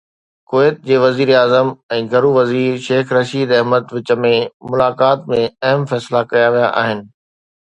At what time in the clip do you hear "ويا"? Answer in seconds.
6.59-6.75